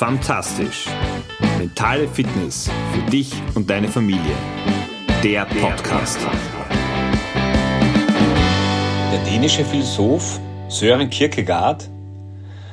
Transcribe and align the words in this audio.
Fantastisch. 0.00 0.86
Mentale 1.58 2.08
Fitness 2.08 2.70
für 2.90 3.10
dich 3.10 3.34
und 3.54 3.68
deine 3.68 3.86
Familie. 3.86 4.34
Der 5.22 5.44
Podcast. 5.44 6.18
Der 9.12 9.24
dänische 9.26 9.62
Philosoph 9.62 10.40
Søren 10.70 11.10
Kierkegaard 11.10 11.90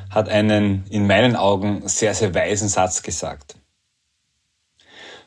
hat 0.10 0.30
einen 0.30 0.86
in 0.90 1.06
meinen 1.06 1.36
Augen 1.36 1.86
sehr, 1.86 2.14
sehr 2.14 2.34
weisen 2.34 2.70
Satz 2.70 3.04
gesagt. 3.04 3.58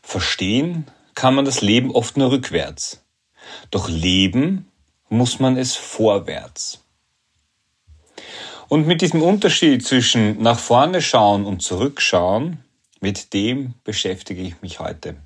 Verstehen 0.00 0.86
kann 1.14 1.34
man 1.34 1.44
das 1.44 1.60
Leben 1.60 1.90
oft 1.90 2.16
nur 2.16 2.30
rückwärts, 2.30 3.04
doch 3.70 3.90
leben 3.90 4.72
muss 5.10 5.38
man 5.38 5.58
es 5.58 5.76
vorwärts. 5.76 6.79
Und 8.70 8.86
mit 8.86 9.00
diesem 9.00 9.20
Unterschied 9.20 9.84
zwischen 9.84 10.40
nach 10.40 10.60
vorne 10.60 11.02
schauen 11.02 11.44
und 11.44 11.60
zurückschauen, 11.60 12.62
mit 13.00 13.34
dem 13.34 13.74
beschäftige 13.82 14.42
ich 14.42 14.62
mich 14.62 14.78
heute. 14.78 15.16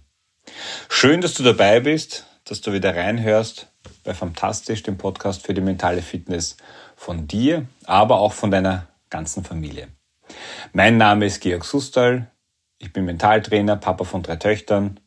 Schön, 0.88 1.20
dass 1.20 1.34
du 1.34 1.42
dabei 1.42 1.80
bist, 1.80 2.24
dass 2.46 2.62
du 2.62 2.72
wieder 2.72 2.96
reinhörst 2.96 3.70
bei 4.02 4.14
Fantastisch, 4.14 4.82
dem 4.82 4.96
Podcast 4.96 5.44
für 5.44 5.52
die 5.52 5.60
mentale 5.60 6.00
Fitness 6.00 6.56
von 6.96 7.28
dir, 7.28 7.66
aber 7.84 8.18
auch 8.18 8.32
von 8.32 8.50
deiner 8.50 8.86
ganzen 9.10 9.44
Familie. 9.44 9.88
Mein 10.72 10.96
Name 10.96 11.26
ist 11.26 11.42
Georg 11.42 11.66
Sustal, 11.66 12.30
ich 12.78 12.94
bin 12.94 13.04
Mentaltrainer, 13.04 13.76
Papa 13.76 14.04
von 14.04 14.22
drei 14.22 14.36
Töchtern 14.36 15.00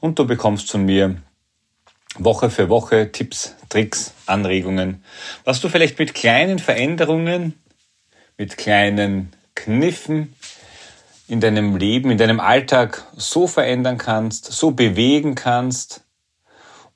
und 0.00 0.18
du 0.18 0.26
bekommst 0.26 0.70
von 0.70 0.86
mir 0.86 1.16
Woche 2.18 2.50
für 2.50 2.68
Woche 2.68 3.12
Tipps, 3.12 3.54
Tricks, 3.68 4.12
Anregungen, 4.26 5.02
was 5.44 5.60
du 5.60 5.68
vielleicht 5.68 5.98
mit 5.98 6.14
kleinen 6.14 6.58
Veränderungen, 6.58 7.54
mit 8.36 8.56
kleinen 8.56 9.32
Kniffen 9.54 10.34
in 11.28 11.40
deinem 11.40 11.76
Leben, 11.76 12.10
in 12.10 12.18
deinem 12.18 12.40
Alltag 12.40 13.04
so 13.16 13.46
verändern 13.46 13.98
kannst, 13.98 14.46
so 14.46 14.70
bewegen 14.70 15.34
kannst, 15.34 16.02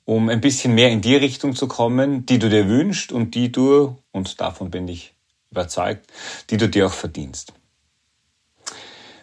um 0.05 0.29
ein 0.29 0.41
bisschen 0.41 0.75
mehr 0.75 0.89
in 0.89 1.01
die 1.01 1.15
Richtung 1.15 1.55
zu 1.55 1.67
kommen, 1.67 2.25
die 2.25 2.39
du 2.39 2.49
dir 2.49 2.67
wünschst 2.67 3.11
und 3.11 3.35
die 3.35 3.51
du, 3.51 3.97
und 4.11 4.41
davon 4.41 4.71
bin 4.71 4.87
ich 4.87 5.13
überzeugt, 5.51 6.07
die 6.49 6.57
du 6.57 6.67
dir 6.67 6.87
auch 6.87 6.93
verdienst. 6.93 7.53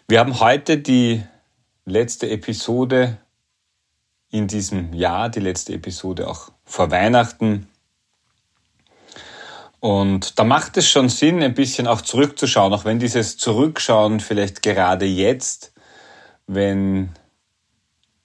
Wir 0.09 0.21
haben 0.21 0.41
heute 0.41 0.79
die 0.79 1.23
letzte 1.85 2.31
Episode 2.31 3.19
in 4.31 4.47
diesem 4.47 4.93
Jahr, 4.93 5.29
die 5.29 5.41
letzte 5.41 5.75
Episode 5.75 6.29
auch 6.29 6.51
vor 6.65 6.91
Weihnachten. 6.91 7.69
Und 9.81 10.39
da 10.39 10.45
macht 10.45 10.77
es 10.77 10.89
schon 10.89 11.09
Sinn, 11.09 11.43
ein 11.43 11.55
bisschen 11.55 11.87
auch 11.87 12.03
zurückzuschauen, 12.03 12.73
auch 12.73 12.85
wenn 12.85 12.99
dieses 12.99 13.39
Zurückschauen 13.39 14.21
vielleicht 14.21 14.63
gerade 14.63 15.07
jetzt, 15.07 15.73
wenn 16.47 17.11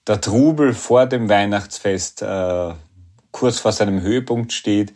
der 0.05 0.21
Trubel 0.21 0.73
vor 0.73 1.05
dem 1.05 1.29
Weihnachtsfest 1.29 2.21
äh, 2.21 2.73
kurz 3.31 3.59
vor 3.59 3.71
seinem 3.71 4.01
Höhepunkt 4.01 4.53
steht, 4.53 4.93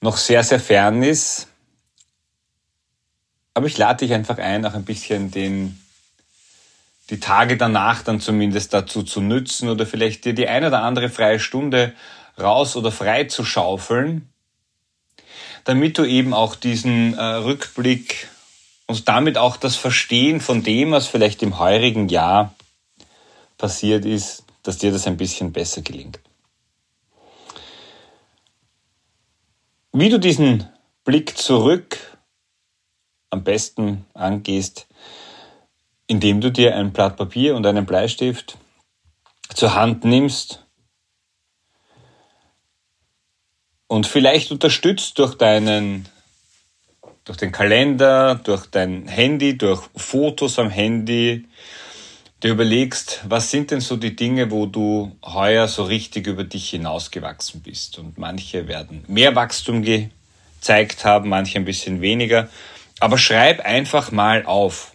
noch 0.00 0.16
sehr, 0.16 0.42
sehr 0.44 0.60
fern 0.60 1.02
ist. 1.02 1.48
Aber 3.54 3.66
ich 3.66 3.76
lade 3.76 4.06
dich 4.06 4.14
einfach 4.14 4.38
ein, 4.38 4.64
auch 4.64 4.74
ein 4.74 4.84
bisschen 4.84 5.30
den 5.30 5.81
die 7.12 7.20
Tage 7.20 7.58
danach 7.58 8.02
dann 8.02 8.20
zumindest 8.20 8.72
dazu 8.72 9.02
zu 9.02 9.20
nützen 9.20 9.68
oder 9.68 9.84
vielleicht 9.84 10.24
dir 10.24 10.32
die 10.32 10.48
eine 10.48 10.68
oder 10.68 10.82
andere 10.82 11.10
freie 11.10 11.38
Stunde 11.38 11.92
raus 12.40 12.74
oder 12.74 12.90
frei 12.90 13.24
zu 13.24 13.44
schaufeln, 13.44 14.32
damit 15.64 15.98
du 15.98 16.06
eben 16.06 16.32
auch 16.32 16.54
diesen 16.54 17.12
äh, 17.12 17.22
Rückblick 17.22 18.30
und 18.86 19.06
damit 19.08 19.36
auch 19.36 19.58
das 19.58 19.76
Verstehen 19.76 20.40
von 20.40 20.62
dem, 20.62 20.92
was 20.92 21.06
vielleicht 21.06 21.42
im 21.42 21.58
heurigen 21.58 22.08
Jahr 22.08 22.54
passiert 23.58 24.06
ist, 24.06 24.44
dass 24.62 24.78
dir 24.78 24.90
das 24.90 25.06
ein 25.06 25.18
bisschen 25.18 25.52
besser 25.52 25.82
gelingt. 25.82 26.18
Wie 29.92 30.08
du 30.08 30.18
diesen 30.18 30.66
Blick 31.04 31.36
zurück 31.36 31.98
am 33.28 33.44
besten 33.44 34.06
angehst, 34.14 34.86
indem 36.12 36.42
du 36.42 36.52
dir 36.52 36.76
ein 36.76 36.92
Blatt 36.92 37.16
Papier 37.16 37.56
und 37.56 37.64
einen 37.66 37.86
Bleistift 37.86 38.58
zur 39.54 39.74
Hand 39.74 40.04
nimmst 40.04 40.62
und 43.86 44.06
vielleicht 44.06 44.52
unterstützt 44.52 45.18
durch 45.18 45.36
deinen 45.36 46.06
durch 47.24 47.38
den 47.38 47.50
Kalender, 47.50 48.34
durch 48.34 48.66
dein 48.66 49.06
Handy, 49.08 49.56
durch 49.56 49.88
Fotos 49.96 50.58
am 50.58 50.68
Handy, 50.68 51.46
dir 52.42 52.50
überlegst, 52.50 53.22
was 53.26 53.50
sind 53.50 53.70
denn 53.70 53.80
so 53.80 53.96
die 53.96 54.14
Dinge, 54.14 54.50
wo 54.50 54.66
du 54.66 55.16
heuer 55.24 55.66
so 55.66 55.84
richtig 55.84 56.26
über 56.26 56.44
dich 56.44 56.68
hinausgewachsen 56.70 57.62
bist. 57.62 57.98
Und 57.98 58.18
manche 58.18 58.68
werden 58.68 59.04
mehr 59.06 59.34
Wachstum 59.34 59.82
gezeigt 59.82 61.06
haben, 61.06 61.30
manche 61.30 61.58
ein 61.58 61.64
bisschen 61.64 62.02
weniger. 62.02 62.50
Aber 63.00 63.16
schreib 63.16 63.60
einfach 63.60 64.10
mal 64.12 64.44
auf. 64.44 64.91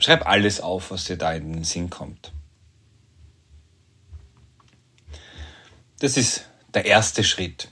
Schreib 0.00 0.26
alles 0.26 0.60
auf, 0.60 0.90
was 0.90 1.04
dir 1.04 1.16
da 1.16 1.32
in 1.32 1.52
den 1.52 1.64
Sinn 1.64 1.90
kommt. 1.90 2.32
Das 6.00 6.16
ist 6.16 6.46
der 6.72 6.86
erste 6.86 7.22
Schritt. 7.22 7.68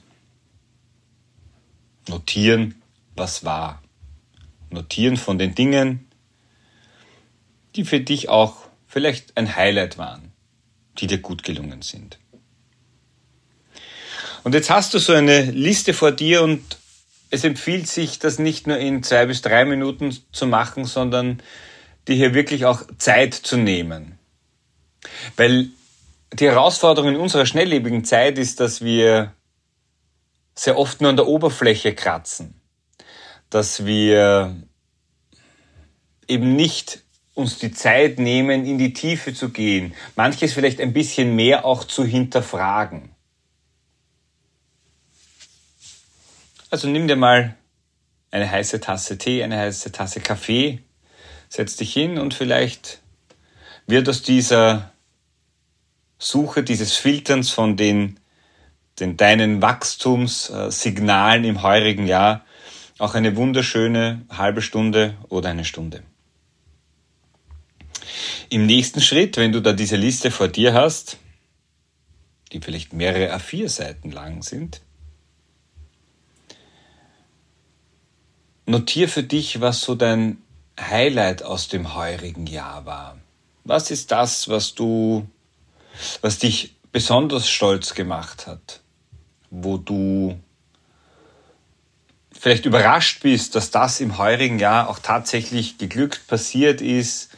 Notieren, 2.07 2.81
was 3.15 3.43
war. 3.43 3.81
Notieren 4.69 5.17
von 5.17 5.39
den 5.39 5.55
Dingen, 5.55 6.07
die 7.75 7.85
für 7.85 7.99
dich 7.99 8.29
auch 8.29 8.67
vielleicht 8.87 9.35
ein 9.35 9.55
Highlight 9.55 9.97
waren, 9.97 10.31
die 10.99 11.07
dir 11.07 11.19
gut 11.19 11.43
gelungen 11.43 11.81
sind. 11.81 12.19
Und 14.43 14.53
jetzt 14.53 14.69
hast 14.69 14.93
du 14.93 14.99
so 14.99 15.13
eine 15.13 15.41
Liste 15.51 15.93
vor 15.93 16.11
dir 16.11 16.43
und 16.43 16.77
es 17.31 17.43
empfiehlt 17.43 17.87
sich, 17.87 18.19
das 18.19 18.39
nicht 18.39 18.67
nur 18.67 18.77
in 18.77 19.03
zwei 19.03 19.25
bis 19.25 19.41
drei 19.41 19.65
Minuten 19.65 20.15
zu 20.31 20.47
machen, 20.47 20.85
sondern 20.85 21.41
dir 22.09 22.15
hier 22.15 22.33
wirklich 22.33 22.65
auch 22.65 22.83
Zeit 22.97 23.33
zu 23.33 23.55
nehmen. 23.57 24.19
Weil 25.37 25.69
die 26.33 26.47
Herausforderung 26.47 27.11
in 27.11 27.17
unserer 27.17 27.45
schnelllebigen 27.45 28.03
Zeit 28.03 28.37
ist, 28.37 28.59
dass 28.59 28.81
wir 28.81 29.33
sehr 30.55 30.77
oft 30.77 31.01
nur 31.01 31.09
an 31.09 31.15
der 31.15 31.27
Oberfläche 31.27 31.95
kratzen. 31.95 32.59
Dass 33.49 33.85
wir 33.85 34.55
eben 36.27 36.55
nicht 36.55 37.03
uns 37.33 37.57
die 37.57 37.71
Zeit 37.71 38.19
nehmen, 38.19 38.65
in 38.65 38.77
die 38.77 38.93
Tiefe 38.93 39.33
zu 39.33 39.49
gehen, 39.49 39.95
manches 40.15 40.53
vielleicht 40.53 40.81
ein 40.81 40.93
bisschen 40.93 41.35
mehr 41.35 41.63
auch 41.63 41.85
zu 41.85 42.03
hinterfragen. 42.03 43.15
Also 46.69 46.87
nimm 46.87 47.07
dir 47.07 47.15
mal 47.15 47.55
eine 48.29 48.51
heiße 48.51 48.79
Tasse 48.79 49.17
Tee, 49.17 49.43
eine 49.43 49.57
heiße 49.57 49.91
Tasse 49.91 50.19
Kaffee 50.19 50.83
setz 51.49 51.75
dich 51.75 51.91
hin 51.91 52.17
und 52.17 52.33
vielleicht 52.33 52.99
wird 53.87 54.07
aus 54.07 54.21
dieser 54.21 54.91
Suche, 56.19 56.63
dieses 56.63 56.95
Filterns 56.95 57.49
von 57.49 57.75
den, 57.75 58.19
den 58.99 59.17
deinen 59.17 59.61
Wachstumssignalen 59.61 61.43
im 61.43 61.63
heurigen 61.63 62.07
Jahr 62.07 62.45
auch 62.99 63.15
eine 63.15 63.35
wunderschöne 63.35 64.25
halbe 64.29 64.61
Stunde 64.61 65.15
oder 65.29 65.49
eine 65.49 65.65
Stunde. 65.65 66.03
Im 68.49 68.65
nächsten 68.65 69.01
Schritt, 69.01 69.37
wenn 69.37 69.51
du 69.51 69.61
da 69.61 69.73
diese 69.73 69.95
Liste 69.95 70.31
vor 70.31 70.49
dir 70.49 70.73
hast, 70.73 71.17
die 72.51 72.59
vielleicht 72.59 72.93
mehrere 72.93 73.33
A4-Seiten 73.35 74.11
lang 74.11 74.43
sind, 74.43 74.81
notier 78.65 79.07
für 79.07 79.23
dich, 79.23 79.61
was 79.61 79.81
so 79.81 79.95
dein 79.95 80.37
Highlight 80.79 81.43
aus 81.43 81.67
dem 81.67 81.95
heurigen 81.95 82.47
Jahr 82.47 82.85
war? 82.85 83.17
Was 83.63 83.91
ist 83.91 84.11
das, 84.11 84.47
was 84.49 84.73
du, 84.75 85.27
was 86.21 86.39
dich 86.39 86.75
besonders 86.91 87.49
stolz 87.49 87.93
gemacht 87.93 88.47
hat? 88.47 88.81
Wo 89.49 89.77
du 89.77 90.39
vielleicht 92.31 92.65
überrascht 92.65 93.21
bist, 93.21 93.55
dass 93.55 93.71
das 93.71 93.99
im 93.99 94.17
heurigen 94.17 94.59
Jahr 94.59 94.89
auch 94.89 94.99
tatsächlich 94.99 95.77
geglückt 95.77 96.27
passiert 96.27 96.81
ist, 96.81 97.29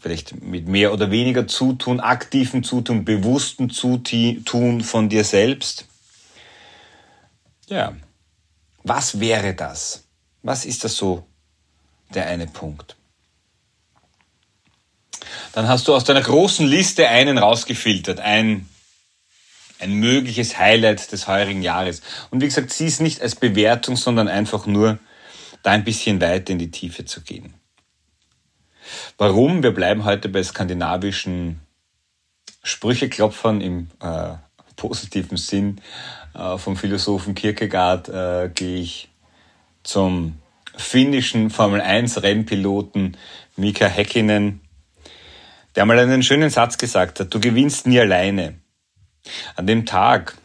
vielleicht 0.00 0.42
mit 0.42 0.66
mehr 0.66 0.92
oder 0.92 1.10
weniger 1.10 1.46
Zutun, 1.46 2.00
aktiven 2.00 2.64
Zutun, 2.64 3.04
bewussten 3.04 3.70
Zutun 3.70 4.80
von 4.80 5.08
dir 5.08 5.24
selbst. 5.24 5.86
Ja, 7.68 7.94
was 8.82 9.20
wäre 9.20 9.54
das? 9.54 10.04
Was 10.42 10.64
ist 10.64 10.84
das 10.84 10.96
so 10.96 11.26
der 12.14 12.26
eine 12.26 12.46
Punkt. 12.46 12.96
Dann 15.52 15.68
hast 15.68 15.88
du 15.88 15.94
aus 15.94 16.04
deiner 16.04 16.22
großen 16.22 16.66
Liste 16.66 17.08
einen 17.08 17.38
rausgefiltert, 17.38 18.20
ein, 18.20 18.68
ein 19.78 19.92
mögliches 19.94 20.58
Highlight 20.58 21.12
des 21.12 21.26
heurigen 21.26 21.62
Jahres. 21.62 22.02
Und 22.30 22.40
wie 22.40 22.46
gesagt, 22.46 22.72
sieh 22.72 22.86
es 22.86 23.00
nicht 23.00 23.20
als 23.20 23.34
Bewertung, 23.34 23.96
sondern 23.96 24.28
einfach 24.28 24.66
nur 24.66 24.98
da 25.62 25.72
ein 25.72 25.84
bisschen 25.84 26.20
weiter 26.20 26.52
in 26.52 26.58
die 26.58 26.70
Tiefe 26.70 27.04
zu 27.04 27.20
gehen. 27.22 27.54
Warum? 29.18 29.62
Wir 29.62 29.72
bleiben 29.72 30.04
heute 30.04 30.28
bei 30.28 30.42
skandinavischen 30.42 31.60
Sprücheklopfern 32.62 33.60
im 33.60 33.90
äh, 34.00 34.34
positiven 34.76 35.36
Sinn. 35.36 35.80
Äh, 36.34 36.58
vom 36.58 36.76
Philosophen 36.76 37.34
Kierkegaard 37.34 38.08
äh, 38.08 38.50
gehe 38.54 38.80
ich 38.80 39.08
zum 39.82 40.38
finnischen 40.76 41.50
Formel 41.50 41.80
1 41.80 42.22
Rennpiloten 42.22 43.16
Mika 43.56 43.86
Häkkinen, 43.86 44.60
der 45.74 45.84
mal 45.86 45.98
einen 45.98 46.22
schönen 46.22 46.50
Satz 46.50 46.78
gesagt 46.78 47.20
hat, 47.20 47.32
du 47.32 47.40
gewinnst 47.40 47.86
nie 47.86 48.00
alleine. 48.00 48.60
An 49.56 49.66
dem 49.66 49.86
Tag, 49.86 50.36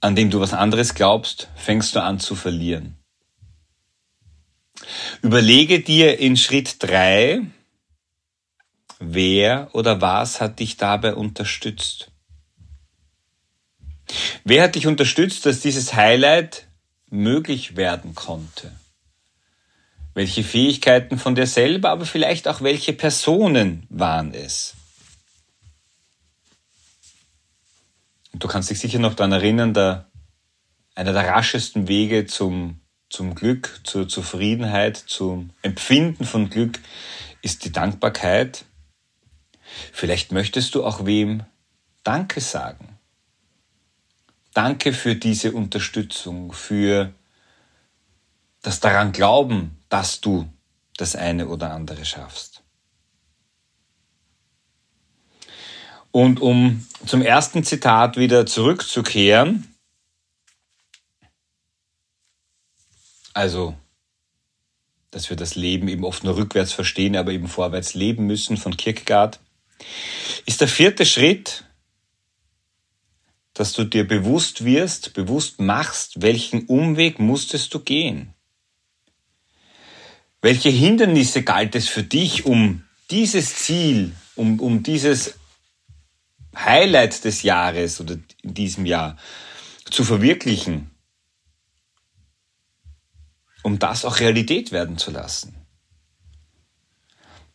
an 0.00 0.16
dem 0.16 0.30
du 0.30 0.40
was 0.40 0.52
anderes 0.52 0.94
glaubst, 0.94 1.48
fängst 1.56 1.94
du 1.94 2.02
an 2.02 2.20
zu 2.20 2.34
verlieren. 2.34 2.96
Überlege 5.22 5.80
dir 5.80 6.18
in 6.18 6.36
Schritt 6.36 6.82
drei, 6.82 7.42
wer 8.98 9.70
oder 9.72 10.00
was 10.00 10.40
hat 10.40 10.58
dich 10.58 10.76
dabei 10.76 11.14
unterstützt? 11.14 12.10
Wer 14.44 14.64
hat 14.64 14.74
dich 14.74 14.86
unterstützt, 14.86 15.46
dass 15.46 15.60
dieses 15.60 15.94
Highlight 15.94 16.68
möglich 17.14 17.76
werden 17.76 18.14
konnte? 18.14 18.72
Welche 20.12 20.44
Fähigkeiten 20.44 21.18
von 21.18 21.34
dir 21.34 21.46
selber, 21.46 21.90
aber 21.90 22.06
vielleicht 22.06 22.46
auch 22.46 22.60
welche 22.60 22.92
Personen 22.92 23.86
waren 23.88 24.32
es? 24.32 24.74
Und 28.32 28.42
du 28.42 28.48
kannst 28.48 28.70
dich 28.70 28.80
sicher 28.80 28.98
noch 28.98 29.14
daran 29.14 29.32
erinnern, 29.32 29.74
der, 29.74 30.10
einer 30.94 31.12
der 31.12 31.26
raschesten 31.26 31.88
Wege 31.88 32.26
zum, 32.26 32.80
zum 33.08 33.34
Glück, 33.34 33.80
zur 33.84 34.08
Zufriedenheit, 34.08 34.96
zum 34.96 35.50
Empfinden 35.62 36.24
von 36.24 36.50
Glück 36.50 36.80
ist 37.42 37.64
die 37.64 37.72
Dankbarkeit. 37.72 38.64
Vielleicht 39.92 40.32
möchtest 40.32 40.74
du 40.74 40.84
auch 40.84 41.06
wem 41.06 41.44
Danke 42.02 42.40
sagen. 42.40 42.93
Danke 44.54 44.92
für 44.92 45.16
diese 45.16 45.52
Unterstützung, 45.52 46.52
für 46.52 47.12
das 48.62 48.80
daran 48.80 49.12
glauben, 49.12 49.76
dass 49.88 50.20
du 50.20 50.48
das 50.96 51.16
eine 51.16 51.48
oder 51.48 51.72
andere 51.72 52.04
schaffst. 52.04 52.62
Und 56.12 56.40
um 56.40 56.86
zum 57.04 57.22
ersten 57.22 57.64
Zitat 57.64 58.16
wieder 58.16 58.46
zurückzukehren, 58.46 59.74
also, 63.32 63.74
dass 65.10 65.28
wir 65.28 65.36
das 65.36 65.56
Leben 65.56 65.88
eben 65.88 66.04
oft 66.04 66.22
nur 66.22 66.36
rückwärts 66.36 66.72
verstehen, 66.72 67.16
aber 67.16 67.32
eben 67.32 67.48
vorwärts 67.48 67.94
leben 67.94 68.28
müssen 68.28 68.56
von 68.56 68.76
Kierkegaard, 68.76 69.40
ist 70.46 70.60
der 70.60 70.68
vierte 70.68 71.04
Schritt, 71.04 71.64
dass 73.54 73.72
du 73.72 73.84
dir 73.84 74.06
bewusst 74.06 74.64
wirst, 74.64 75.14
bewusst 75.14 75.60
machst, 75.60 76.20
welchen 76.22 76.66
Umweg 76.66 77.20
musstest 77.20 77.72
du 77.72 77.78
gehen. 77.78 78.34
Welche 80.42 80.68
Hindernisse 80.68 81.42
galt 81.42 81.74
es 81.74 81.88
für 81.88 82.02
dich, 82.02 82.44
um 82.44 82.84
dieses 83.10 83.54
Ziel, 83.54 84.14
um, 84.34 84.60
um 84.60 84.82
dieses 84.82 85.38
Highlight 86.54 87.24
des 87.24 87.42
Jahres 87.42 88.00
oder 88.00 88.18
in 88.42 88.54
diesem 88.54 88.86
Jahr 88.86 89.16
zu 89.88 90.04
verwirklichen, 90.04 90.90
um 93.62 93.78
das 93.78 94.04
auch 94.04 94.18
Realität 94.18 94.72
werden 94.72 94.98
zu 94.98 95.12
lassen? 95.12 95.54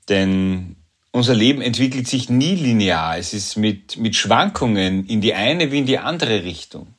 Denn 0.08 0.79
unser 1.12 1.34
Leben 1.34 1.62
entwickelt 1.62 2.08
sich 2.08 2.30
nie 2.30 2.56
linear. 2.56 3.18
Es 3.18 3.34
ist 3.34 3.58
mit, 3.58 3.98
mit 3.98 4.16
Schwankungen 4.16 5.06
in 5.08 5.22
die 5.22 5.34
eine 5.34 5.72
wie 5.72 5.80
in 5.80 5.86
die 5.86 5.98
andere 5.98 6.44
Richtung. 6.44 6.94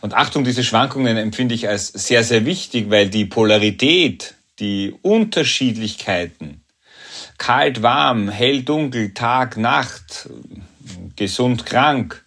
Und 0.00 0.14
Achtung, 0.14 0.44
diese 0.44 0.62
Schwankungen 0.62 1.16
empfinde 1.16 1.54
ich 1.54 1.68
als 1.68 1.88
sehr, 1.88 2.22
sehr 2.22 2.44
wichtig, 2.44 2.90
weil 2.90 3.08
die 3.08 3.24
Polarität 3.24 4.34
die 4.58 4.94
Unterschiedlichkeiten, 5.00 6.62
kalt, 7.38 7.82
warm, 7.82 8.28
hell, 8.28 8.62
dunkel, 8.62 9.14
Tag, 9.14 9.56
Nacht, 9.56 10.28
gesund, 11.16 11.64
krank, 11.64 12.24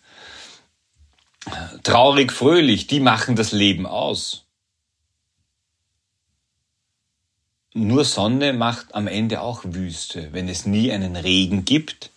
traurig, 1.84 2.32
fröhlich, 2.32 2.88
die 2.88 3.00
machen 3.00 3.36
das 3.36 3.52
Leben 3.52 3.86
aus. 3.86 4.43
Nur 7.74 8.06
Sonne 8.06 8.54
macht 8.54 8.94
am 8.94 9.08
Ende 9.08 9.42
auch 9.42 9.64
Wüste, 9.66 10.30
wenn 10.32 10.48
es 10.48 10.66
nie 10.66 10.92
einen 10.92 11.16
Regen 11.16 11.66
gibt. 11.66 12.12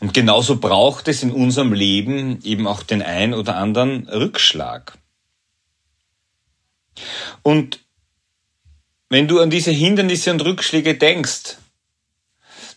Und 0.00 0.12
genauso 0.12 0.56
braucht 0.56 1.06
es 1.06 1.22
in 1.22 1.30
unserem 1.30 1.72
Leben 1.72 2.42
eben 2.42 2.66
auch 2.66 2.82
den 2.82 3.00
ein 3.00 3.32
oder 3.32 3.56
anderen 3.56 4.08
Rückschlag. 4.08 4.98
Und 7.42 7.80
wenn 9.08 9.28
du 9.28 9.40
an 9.40 9.50
diese 9.50 9.70
Hindernisse 9.70 10.32
und 10.32 10.44
Rückschläge 10.44 10.96
denkst, 10.96 11.58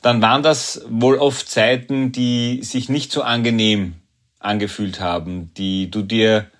dann 0.03 0.21
waren 0.21 0.43
das 0.43 0.81
wohl 0.87 1.17
oft 1.17 1.49
Zeiten, 1.49 2.11
die 2.11 2.61
sich 2.63 2.87
nicht 2.87 3.11
so 3.11 3.23
angenehm 3.23 3.95
angefühlt 4.39 4.99
haben, 4.99 5.51
die 5.55 5.89
du 5.89 6.03
dir, 6.03 6.51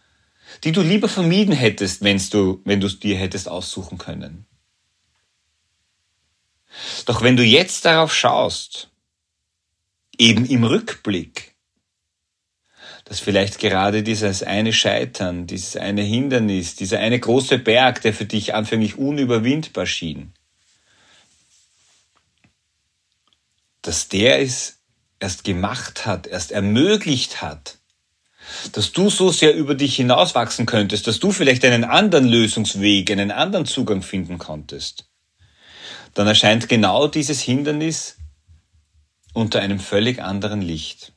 die 0.63 0.71
du 0.71 0.81
lieber 0.81 1.07
vermieden 1.07 1.53
hättest, 1.53 2.01
wenn's 2.03 2.31
du, 2.31 2.61
wenn 2.65 2.81
du 2.81 2.88
es 2.88 3.00
dir 3.00 3.15
hättest 3.15 3.47
aussuchen 3.47 4.00
können. 4.00 4.47
Doch 7.06 7.21
wenn 7.21 7.38
du 7.38 7.44
jetzt 7.44 7.85
darauf 7.85 8.13
schaust, 8.15 8.89
eben 10.18 10.45
im 10.45 10.63
Rückblick, 10.63 11.56
dass 13.06 13.19
vielleicht 13.19 13.59
gerade 13.59 14.03
dieses 14.03 14.44
eine 14.44 14.74
Scheitern, 14.74 15.47
dieses 15.47 15.77
eine 15.77 16.01
Hindernis, 16.01 16.75
dieser 16.75 17.00
eine 17.00 17.19
große 17.19 17.57
Berg, 17.57 18.01
der 18.01 18.13
für 18.13 18.25
dich 18.25 18.53
anfänglich 18.53 18.97
unüberwindbar 18.97 19.85
schien, 19.85 20.33
dass 23.81 24.09
der 24.09 24.41
es 24.41 24.79
erst 25.19 25.45
gemacht 25.45 26.06
hat, 26.06 26.27
erst 26.27 26.51
ermöglicht 26.51 27.41
hat, 27.41 27.77
dass 28.74 28.91
du 28.91 29.10
so 29.10 29.31
sehr 29.31 29.55
über 29.55 29.75
dich 29.75 29.96
hinauswachsen 29.96 30.65
könntest, 30.65 31.07
dass 31.07 31.19
du 31.19 31.31
vielleicht 31.31 31.63
einen 31.63 31.86
anderen 31.86 32.27
Lösungsweg, 32.27 33.10
einen 33.12 33.31
anderen 33.31 33.65
Zugang 33.65 34.01
finden 34.01 34.38
konntest, 34.38 35.06
dann 36.17 36.25
erscheint 36.25 36.67
genau 36.67 37.07
dieses 37.07 37.41
Hindernis 37.41 38.17
unter 39.33 39.62
einem 39.62 39.79
völlig 39.79 40.19
anderen 40.19 40.63
Licht. 40.63 41.13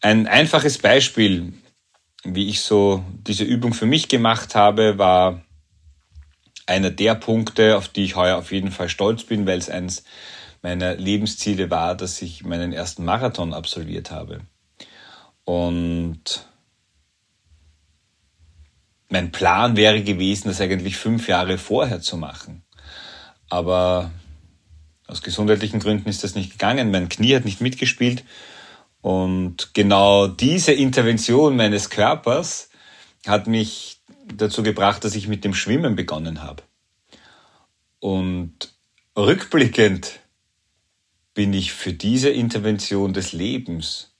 Ein 0.00 0.28
einfaches 0.28 0.78
Beispiel, 0.78 1.54
wie 2.22 2.48
ich 2.48 2.60
so 2.60 3.04
diese 3.26 3.42
Übung 3.42 3.74
für 3.74 3.86
mich 3.86 4.06
gemacht 4.06 4.54
habe, 4.54 4.96
war 4.98 5.42
einer 6.66 6.90
der 6.90 7.16
Punkte, 7.16 7.76
auf 7.76 7.88
die 7.88 8.04
ich 8.04 8.14
heuer 8.14 8.36
auf 8.36 8.52
jeden 8.52 8.70
Fall 8.70 8.88
stolz 8.88 9.24
bin, 9.24 9.44
weil 9.44 9.58
es 9.58 9.68
eines 9.68 10.04
meiner 10.62 10.94
Lebensziele 10.94 11.68
war, 11.68 11.96
dass 11.96 12.22
ich 12.22 12.44
meinen 12.44 12.72
ersten 12.72 13.04
Marathon 13.04 13.52
absolviert 13.52 14.12
habe. 14.12 14.42
Und 15.44 16.46
mein 19.08 19.32
Plan 19.32 19.76
wäre 19.76 20.02
gewesen, 20.02 20.48
das 20.48 20.60
eigentlich 20.60 20.96
fünf 20.96 21.28
Jahre 21.28 21.58
vorher 21.58 22.00
zu 22.00 22.16
machen. 22.16 22.62
Aber 23.48 24.10
aus 25.06 25.22
gesundheitlichen 25.22 25.78
Gründen 25.80 26.08
ist 26.08 26.24
das 26.24 26.34
nicht 26.34 26.52
gegangen. 26.52 26.90
Mein 26.90 27.08
Knie 27.08 27.36
hat 27.36 27.44
nicht 27.44 27.60
mitgespielt 27.60 28.24
und 29.06 29.72
genau 29.72 30.26
diese 30.26 30.72
Intervention 30.72 31.54
meines 31.54 31.90
Körpers 31.90 32.70
hat 33.24 33.46
mich 33.46 34.00
dazu 34.34 34.64
gebracht, 34.64 35.04
dass 35.04 35.14
ich 35.14 35.28
mit 35.28 35.44
dem 35.44 35.54
Schwimmen 35.54 35.94
begonnen 35.94 36.42
habe. 36.42 36.64
Und 38.00 38.74
rückblickend 39.16 40.18
bin 41.34 41.52
ich 41.52 41.72
für 41.72 41.92
diese 41.92 42.30
Intervention 42.30 43.12
des 43.12 43.32
Lebens 43.32 44.12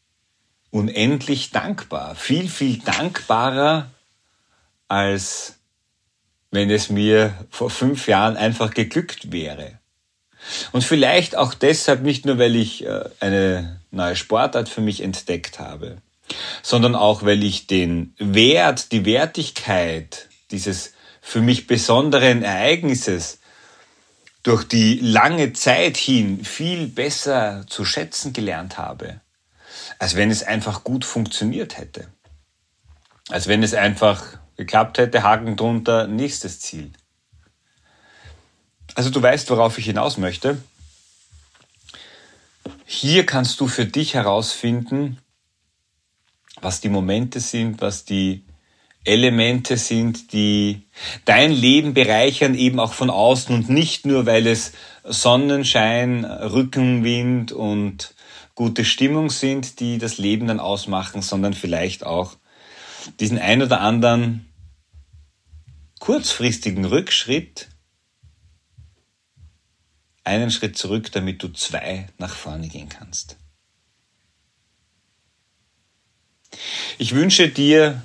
unendlich 0.71 1.51
dankbar. 1.51 2.15
Viel, 2.15 2.49
viel 2.49 2.79
dankbarer, 2.79 3.91
als 4.89 5.55
wenn 6.51 6.71
es 6.71 6.91
mir 6.91 7.35
vor 7.51 7.71
fünf 7.71 8.09
Jahren 8.09 8.37
einfach 8.37 8.73
geglückt 8.73 9.33
wäre. 9.33 9.79
Und 10.73 10.85
vielleicht 10.85 11.37
auch 11.37 11.55
deshalb 11.55 12.03
nicht 12.03 12.25
nur, 12.25 12.39
weil 12.39 12.57
ich 12.57 12.85
äh, 12.85 13.05
eine 13.21 13.81
neue 13.91 14.17
Sportart 14.17 14.69
für 14.69 14.81
mich 14.81 15.03
entdeckt 15.03 15.59
habe, 15.59 15.99
sondern 16.63 16.95
auch, 16.95 17.25
weil 17.25 17.43
ich 17.43 17.67
den 17.67 18.15
Wert, 18.19 18.93
die 18.93 19.05
Wertigkeit 19.05 20.29
dieses 20.51 20.93
für 21.21 21.41
mich 21.41 21.67
besonderen 21.67 22.43
Ereignisses 22.43 23.41
durch 24.45 24.63
die 24.63 25.01
lange 25.01 25.53
Zeit 25.55 25.97
hin 25.97 26.45
viel 26.45 26.87
besser 26.87 27.65
zu 27.67 27.85
schätzen 27.85 28.33
gelernt 28.33 28.79
habe, 28.79 29.21
als 29.99 30.15
wenn 30.15 30.31
es 30.31 30.45
einfach 30.45 30.85
gut 30.85 31.05
funktioniert 31.05 31.79
hätte. 31.79 32.07
Als 33.29 33.49
wenn 33.49 33.65
es 33.65 33.75
einfach 33.75 34.39
geklappt 34.57 34.99
hätte, 34.99 35.23
Haken 35.23 35.57
drunter, 35.57 36.07
nächstes 36.07 36.61
Ziel. 36.61 36.93
Also 38.95 39.11
du 39.11 39.21
weißt, 39.21 39.51
worauf 39.51 39.79
ich 39.79 39.87
hinaus 39.87 40.17
möchte. 40.17 40.59
Hier 42.87 43.27
kannst 43.27 43.61
du 43.61 43.67
für 43.67 43.85
dich 43.85 44.15
herausfinden, 44.15 45.19
was 46.61 46.81
die 46.81 46.89
Momente 46.89 47.41
sind, 47.41 47.81
was 47.81 48.05
die 48.05 48.45
Elemente 49.05 49.77
sind, 49.77 50.33
die 50.33 50.83
dein 51.25 51.53
Leben 51.53 51.95
bereichern, 51.95 52.55
eben 52.55 52.81
auch 52.81 52.93
von 52.93 53.11
außen 53.11 53.55
und 53.55 53.69
nicht 53.69 54.05
nur, 54.05 54.27
weil 54.27 54.47
es 54.47 54.73
Sonnenschein, 55.05 56.25
Rückenwind 56.25 57.53
und 57.53 58.15
gute 58.55 58.85
Stimmung 58.85 59.31
sind, 59.31 59.79
die 59.81 59.99
das 59.99 60.19
Leben 60.19 60.49
dann 60.49 60.59
ausmachen, 60.59 61.23
sondern 61.23 61.55
vielleicht 61.55 62.05
auch 62.05 62.37
diesen 63.21 63.39
ein 63.39 63.63
oder 63.63 63.81
anderen 63.81 64.46
kurzfristigen 66.07 66.85
Rückschritt, 66.85 67.67
einen 70.23 70.53
Schritt 70.53 70.79
zurück, 70.79 71.11
damit 71.11 71.43
du 71.43 71.49
zwei 71.49 72.07
nach 72.17 72.33
vorne 72.33 72.69
gehen 72.69 72.89
kannst. 72.89 73.37
Ich 76.99 77.13
wünsche 77.17 77.49
dir 77.49 78.05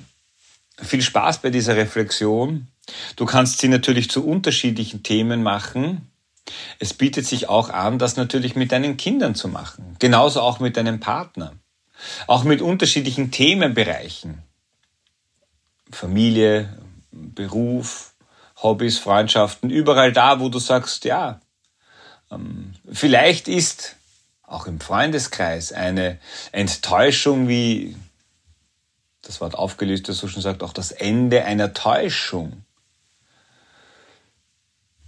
viel 0.78 1.00
Spaß 1.00 1.42
bei 1.42 1.50
dieser 1.50 1.76
Reflexion. 1.76 2.66
Du 3.14 3.24
kannst 3.24 3.60
sie 3.60 3.68
natürlich 3.68 4.10
zu 4.10 4.26
unterschiedlichen 4.26 5.04
Themen 5.04 5.44
machen. 5.44 6.10
Es 6.80 6.94
bietet 6.94 7.24
sich 7.24 7.48
auch 7.48 7.70
an, 7.70 8.00
das 8.00 8.16
natürlich 8.16 8.56
mit 8.56 8.72
deinen 8.72 8.96
Kindern 8.96 9.36
zu 9.36 9.46
machen. 9.46 9.94
Genauso 10.00 10.40
auch 10.40 10.58
mit 10.58 10.76
deinem 10.76 10.98
Partner. 10.98 11.54
Auch 12.26 12.42
mit 12.42 12.62
unterschiedlichen 12.62 13.30
Themenbereichen. 13.30 14.42
Familie, 15.92 16.81
Beruf, 17.12 18.14
Hobbys, 18.56 18.98
Freundschaften, 18.98 19.70
überall 19.70 20.12
da, 20.12 20.40
wo 20.40 20.48
du 20.48 20.58
sagst, 20.58 21.04
ja, 21.04 21.40
ähm, 22.30 22.74
vielleicht 22.90 23.48
ist 23.48 23.96
auch 24.42 24.66
im 24.66 24.80
Freundeskreis 24.80 25.72
eine 25.72 26.18
Enttäuschung, 26.52 27.48
wie 27.48 27.96
das 29.22 29.40
Wort 29.40 29.54
aufgelöst 29.54 30.06
so 30.06 30.28
schon 30.28 30.42
sagt, 30.42 30.62
auch 30.62 30.72
das 30.72 30.90
Ende 30.90 31.44
einer 31.44 31.72
Täuschung. 31.72 32.64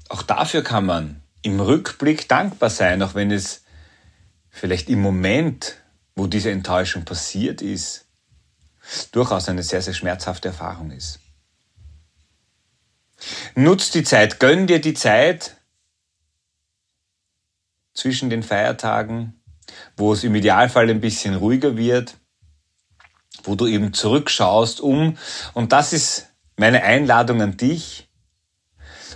Auch 0.09 0.23
dafür 0.23 0.63
kann 0.63 0.87
man 0.87 1.23
im 1.43 1.61
Rückblick 1.61 2.29
dankbar 2.29 2.71
sein, 2.71 3.03
auch 3.03 3.15
wenn 3.15 3.31
es 3.31 3.65
vielleicht 4.51 4.89
im 4.89 5.03
Moment, 5.03 5.77
wo 6.15 6.27
diese 6.27 6.51
Enttäuschung 6.51 7.05
passiert 7.05 7.61
ist, 7.61 8.07
durchaus 9.13 9.49
eine 9.49 9.63
sehr, 9.63 9.83
sehr 9.83 9.95
schmerzhafte 9.95 10.49
Erfahrung 10.49 10.91
ist. 10.91 11.19
Nutz 13.55 13.91
die 13.91 14.03
Zeit, 14.03 14.41
gönn 14.41 14.67
dir 14.67 14.81
die 14.81 14.95
Zeit 14.95 15.57
zwischen 17.95 18.31
den 18.31 18.43
Feiertagen, 18.43 19.41
wo 19.97 20.13
es 20.13 20.25
im 20.25 20.35
Idealfall 20.35 20.91
ein 20.91 21.01
bisschen 21.01 21.35
ruhiger 21.35 21.77
wird, 21.77 22.17
wo 23.45 23.55
du 23.55 23.67
eben 23.67 23.93
zurückschaust, 23.93 24.81
um, 24.81 25.17
und 25.53 25.73
das 25.73 25.93
ist 25.93 26.29
meine 26.57 26.83
Einladung 26.83 27.41
an 27.43 27.57
dich, 27.57 28.09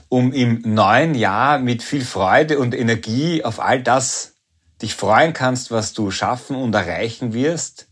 um 0.08 0.32
im 0.32 0.62
neuen 0.62 1.14
Jahr 1.14 1.58
mit 1.58 1.82
viel 1.82 2.04
Freude 2.04 2.58
und 2.58 2.74
Energie 2.74 3.44
auf 3.44 3.60
all 3.60 3.82
das 3.82 4.34
dich 4.80 4.94
freuen 4.94 5.32
kannst, 5.32 5.70
was 5.70 5.92
du 5.92 6.10
schaffen 6.10 6.56
und 6.56 6.74
erreichen 6.74 7.32
wirst 7.32 7.87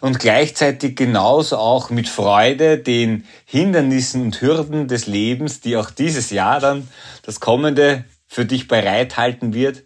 und 0.00 0.18
gleichzeitig 0.18 0.96
genauso 0.96 1.58
auch 1.58 1.90
mit 1.90 2.08
Freude 2.08 2.78
den 2.78 3.26
Hindernissen 3.44 4.22
und 4.22 4.40
Hürden 4.40 4.88
des 4.88 5.06
Lebens, 5.06 5.60
die 5.60 5.76
auch 5.76 5.90
dieses 5.90 6.30
Jahr 6.30 6.60
dann 6.60 6.88
das 7.22 7.40
kommende 7.40 8.04
für 8.26 8.44
dich 8.44 8.68
bereithalten 8.68 9.54
wird, 9.54 9.84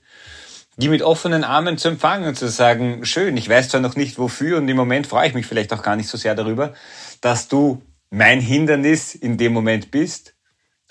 die 0.77 0.89
mit 0.89 1.03
offenen 1.03 1.45
Armen 1.45 1.77
zu 1.77 1.89
empfangen 1.89 2.29
und 2.29 2.37
zu 2.37 2.49
sagen, 2.49 3.05
schön, 3.05 3.37
ich 3.37 3.49
weiß 3.49 3.69
zwar 3.69 3.81
noch 3.81 3.97
nicht 3.97 4.19
wofür 4.19 4.59
und 4.59 4.69
im 4.69 4.77
Moment 4.77 5.07
freue 5.07 5.29
ich 5.29 5.35
mich 5.35 5.47
vielleicht 5.47 5.73
auch 5.73 5.83
gar 5.83 5.97
nicht 5.97 6.09
so 6.09 6.17
sehr 6.17 6.35
darüber, 6.35 6.73
dass 7.21 7.49
du 7.49 7.83
mein 8.11 8.41
Hindernis 8.41 9.15
in 9.15 9.37
dem 9.37 9.53
Moment 9.53 9.91
bist, 9.91 10.35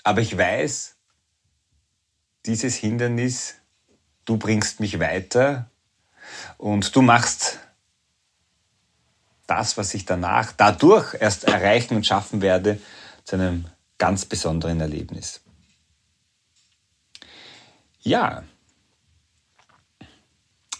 aber 0.04 0.20
ich 0.20 0.36
weiß, 0.36 0.96
dieses 2.46 2.76
Hindernis, 2.76 3.56
du 4.24 4.36
bringst 4.36 4.80
mich 4.80 5.00
weiter 5.00 5.70
und 6.58 6.94
du 6.94 7.02
machst 7.02 7.58
das, 9.48 9.76
was 9.76 9.94
ich 9.94 10.04
danach 10.04 10.52
dadurch 10.52 11.14
erst 11.18 11.44
erreichen 11.44 11.96
und 11.96 12.06
schaffen 12.06 12.40
werde, 12.40 12.78
zu 13.24 13.34
einem 13.34 13.64
ganz 13.98 14.24
besonderen 14.24 14.80
Erlebnis. 14.80 15.40
Ja, 18.00 18.44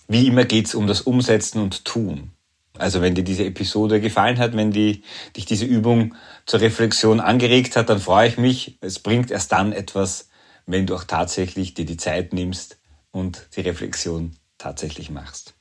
wie 0.06 0.26
immer 0.26 0.44
geht's 0.44 0.74
um 0.74 0.86
das 0.86 1.02
Umsetzen 1.02 1.60
und 1.60 1.84
Tun. 1.84 2.30
Also 2.78 3.02
wenn 3.02 3.14
dir 3.14 3.24
diese 3.24 3.44
Episode 3.44 4.00
gefallen 4.00 4.38
hat, 4.38 4.56
wenn 4.56 4.70
die, 4.70 5.02
dich 5.36 5.44
diese 5.44 5.64
Übung 5.66 6.14
zur 6.46 6.60
Reflexion 6.60 7.20
angeregt 7.20 7.76
hat, 7.76 7.90
dann 7.90 7.98
freue 7.98 8.28
ich 8.28 8.38
mich. 8.38 8.78
Es 8.80 9.00
bringt 9.00 9.30
erst 9.30 9.52
dann 9.52 9.72
etwas, 9.72 10.28
wenn 10.64 10.86
du 10.86 10.94
auch 10.94 11.04
tatsächlich 11.04 11.74
dir 11.74 11.84
die 11.84 11.96
Zeit 11.96 12.32
nimmst 12.32 12.78
und 13.10 13.48
die 13.56 13.62
Reflexion 13.62 14.36
tatsächlich 14.56 15.10
machst. 15.10 15.57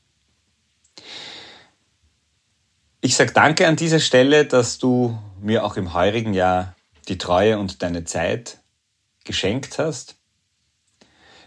Ich 3.07 3.15
sage 3.15 3.31
danke 3.31 3.69
an 3.69 3.77
dieser 3.77 4.01
Stelle, 4.01 4.43
dass 4.43 4.79
du 4.79 5.17
mir 5.39 5.63
auch 5.63 5.77
im 5.77 5.93
heurigen 5.93 6.33
Jahr 6.33 6.75
die 7.07 7.17
Treue 7.17 7.57
und 7.57 7.81
deine 7.81 8.03
Zeit 8.03 8.57
geschenkt 9.23 9.79
hast. 9.79 10.17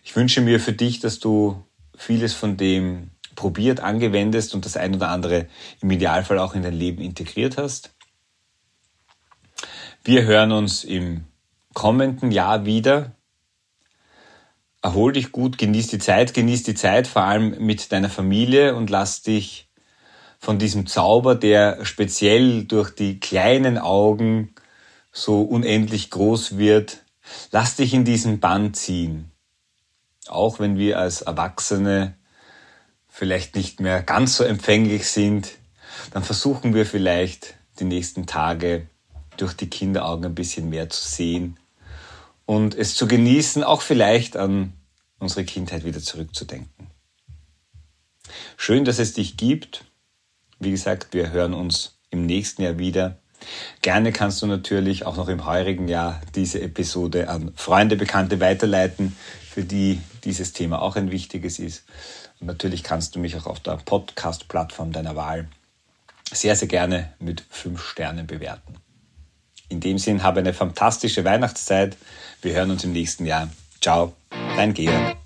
Ich 0.02 0.16
wünsche 0.16 0.40
mir 0.40 0.58
für 0.58 0.72
dich, 0.72 1.00
dass 1.00 1.18
du 1.18 1.62
vieles 1.94 2.32
von 2.32 2.56
dem 2.56 3.10
probiert, 3.34 3.80
angewendest 3.80 4.54
und 4.54 4.64
das 4.64 4.78
ein 4.78 4.94
oder 4.94 5.10
andere 5.10 5.48
im 5.82 5.90
Idealfall 5.90 6.38
auch 6.38 6.54
in 6.54 6.62
dein 6.62 6.72
Leben 6.72 7.02
integriert 7.02 7.58
hast. 7.58 7.94
Wir 10.02 10.24
hören 10.24 10.52
uns 10.52 10.82
im 10.82 11.26
kommenden 11.74 12.30
Jahr 12.30 12.64
wieder. 12.64 13.16
Erhol 14.80 15.12
dich 15.12 15.30
gut, 15.30 15.58
genieß 15.58 15.88
die 15.88 15.98
Zeit, 15.98 16.32
genieß 16.32 16.62
die 16.62 16.74
Zeit 16.74 17.06
vor 17.06 17.24
allem 17.24 17.62
mit 17.62 17.92
deiner 17.92 18.08
Familie 18.08 18.74
und 18.76 18.88
lass 18.88 19.20
dich 19.20 19.69
von 20.40 20.58
diesem 20.58 20.88
Zauber, 20.88 21.36
der 21.36 21.84
speziell 21.84 22.64
durch 22.64 22.90
die 22.90 23.20
kleinen 23.20 23.78
Augen 23.78 24.54
so 25.12 25.42
unendlich 25.42 26.10
groß 26.10 26.58
wird, 26.58 27.04
lass 27.52 27.76
dich 27.76 27.94
in 27.94 28.04
diesen 28.04 28.40
Bann 28.40 28.74
ziehen 28.74 29.30
auch 30.30 30.58
wenn 30.58 30.78
wir 30.78 30.98
als 30.98 31.22
Erwachsene 31.22 32.14
vielleicht 33.08 33.56
nicht 33.56 33.80
mehr 33.80 34.02
ganz 34.02 34.36
so 34.36 34.44
empfänglich 34.44 35.08
sind, 35.08 35.52
dann 36.12 36.22
versuchen 36.22 36.74
wir 36.74 36.86
vielleicht 36.86 37.54
die 37.78 37.84
nächsten 37.84 38.26
Tage 38.26 38.86
durch 39.36 39.54
die 39.54 39.68
Kinderaugen 39.68 40.26
ein 40.26 40.34
bisschen 40.34 40.68
mehr 40.70 40.88
zu 40.90 41.02
sehen 41.04 41.58
und 42.46 42.74
es 42.74 42.94
zu 42.94 43.08
genießen, 43.08 43.64
auch 43.64 43.82
vielleicht 43.82 44.36
an 44.36 44.72
unsere 45.18 45.44
Kindheit 45.44 45.84
wieder 45.84 46.00
zurückzudenken. 46.00 46.88
Schön, 48.56 48.84
dass 48.84 48.98
es 48.98 49.14
dich 49.14 49.36
gibt. 49.36 49.84
Wie 50.60 50.70
gesagt, 50.70 51.14
wir 51.14 51.30
hören 51.30 51.54
uns 51.54 51.98
im 52.10 52.26
nächsten 52.26 52.62
Jahr 52.62 52.78
wieder. 52.78 53.16
Gerne 53.80 54.12
kannst 54.12 54.42
du 54.42 54.46
natürlich 54.46 55.06
auch 55.06 55.16
noch 55.16 55.28
im 55.28 55.46
heurigen 55.46 55.88
Jahr 55.88 56.20
diese 56.34 56.60
Episode 56.60 57.28
an 57.28 57.52
Freunde, 57.56 57.96
Bekannte 57.96 58.40
weiterleiten, 58.40 59.16
für 59.48 59.64
die 59.64 60.00
dieses 60.24 60.52
Thema 60.52 60.82
auch 60.82 60.96
ein 60.96 61.10
wichtiges 61.10 61.58
ist. 61.58 61.84
Und 62.40 62.46
natürlich 62.46 62.82
kannst 62.82 63.16
du 63.16 63.18
mich 63.18 63.36
auch 63.36 63.46
auf 63.46 63.60
der 63.60 63.78
Podcast-Plattform 63.84 64.92
deiner 64.92 65.16
Wahl 65.16 65.48
sehr, 66.30 66.54
sehr 66.54 66.68
gerne 66.68 67.12
mit 67.18 67.42
fünf 67.48 67.82
Sternen 67.82 68.26
bewerten. 68.26 68.76
In 69.68 69.80
dem 69.80 69.98
Sinn, 69.98 70.22
habe 70.22 70.40
eine 70.40 70.52
fantastische 70.52 71.24
Weihnachtszeit. 71.24 71.96
Wir 72.42 72.54
hören 72.54 72.70
uns 72.70 72.84
im 72.84 72.92
nächsten 72.92 73.24
Jahr. 73.24 73.48
Ciao, 73.80 74.14
dein 74.56 74.74
Georg. 74.74 75.19